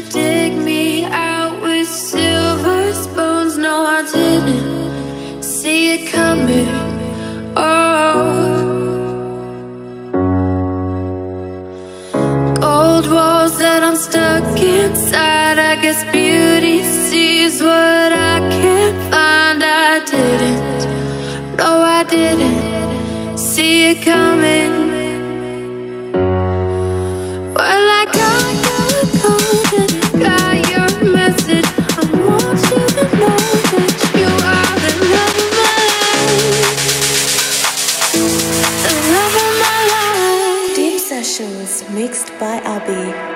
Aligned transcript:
to 0.00 0.10
dig 0.10 0.52
me 0.52 1.04
out 1.04 1.62
with 1.62 1.88
silver 1.88 2.92
spoons. 2.92 3.56
No, 3.56 3.84
I 3.98 4.02
didn't 4.02 5.42
see 5.42 5.94
it 5.94 6.12
coming. 6.12 6.68
Oh, 7.56 8.66
gold 12.60 13.06
walls 13.10 13.56
that 13.58 13.82
I'm 13.82 13.96
stuck 13.96 14.44
inside. 14.60 15.58
I 15.58 15.74
guess 15.80 16.00
beauty 16.12 16.82
sees 16.82 17.62
what 17.62 18.12
I 18.32 18.38
can't 18.60 19.00
find. 19.12 19.62
I 19.62 20.04
didn't, 20.12 21.56
no, 21.56 21.70
I 21.98 22.02
didn't 22.04 23.38
see 23.38 23.90
it 23.92 24.02
coming. 24.02 24.95
by 42.38 42.60
Abee. 42.64 43.35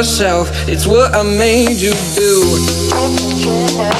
yourself. 0.00 0.48
It's 0.66 0.86
what 0.86 1.14
I 1.14 1.22
made 1.22 1.76
you 1.76 1.92
do. 2.16 3.99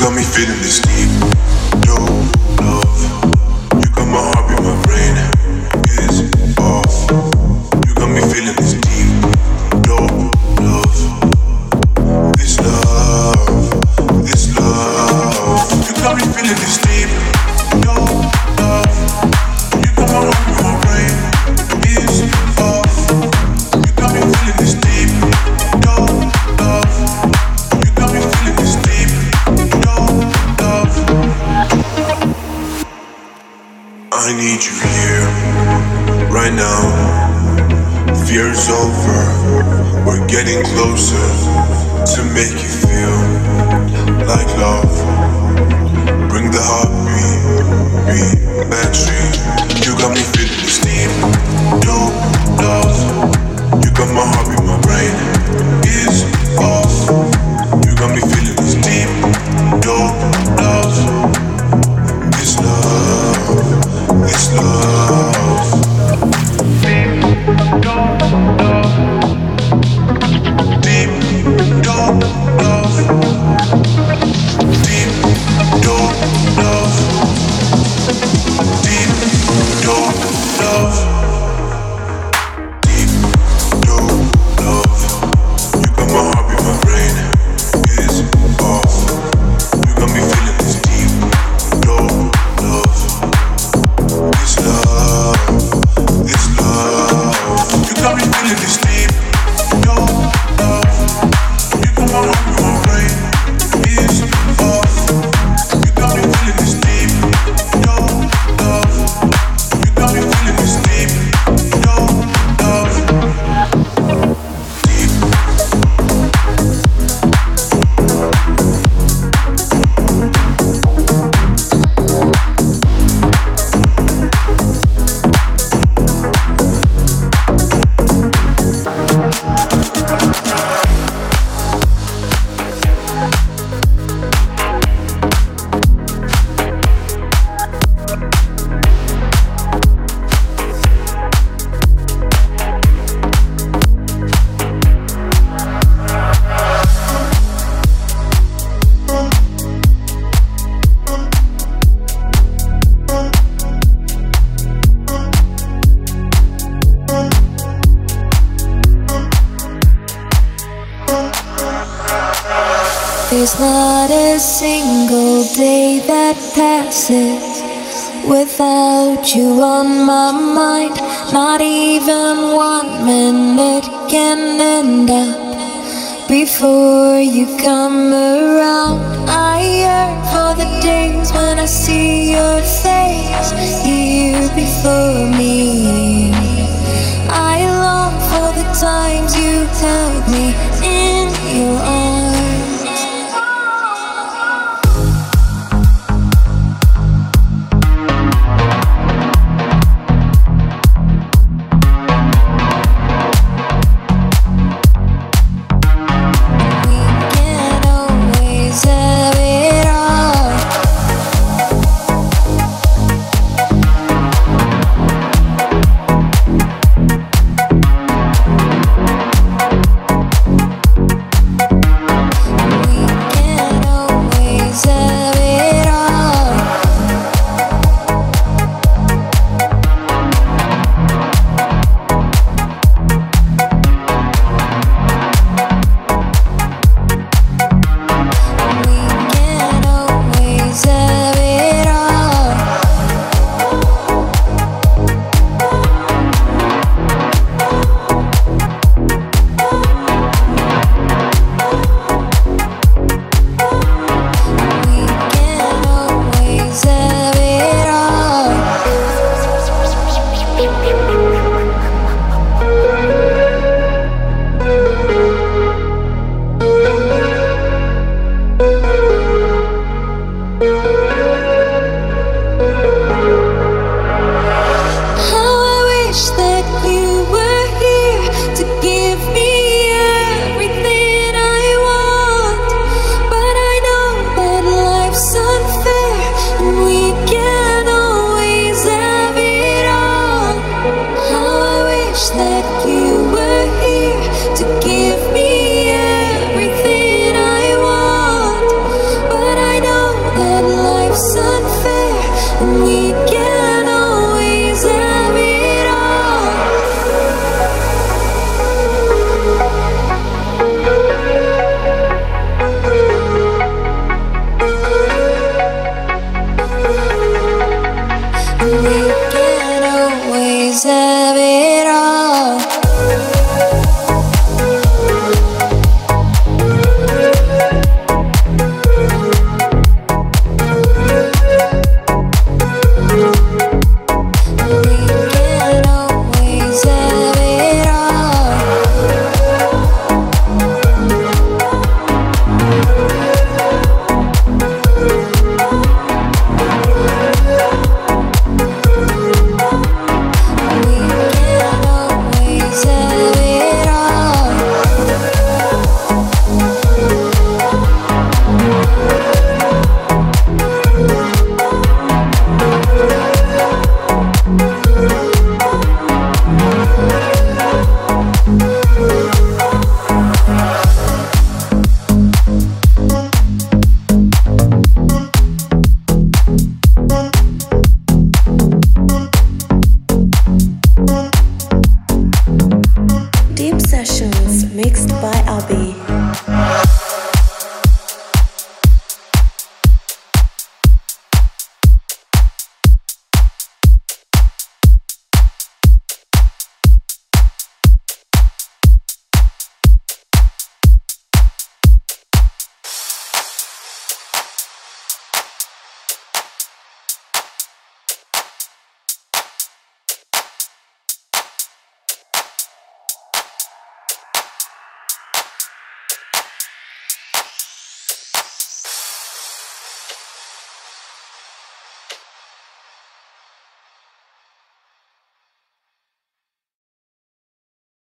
Got 0.00 0.14
me 0.14 0.22
feeling 0.22 0.56
this 0.62 0.80
deep, 0.80 1.39